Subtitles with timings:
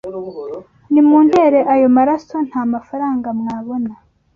[0.91, 3.91] nimuntere ayo maraso nta mafaranga mwabona